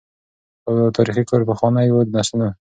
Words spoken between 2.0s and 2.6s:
د نسلونو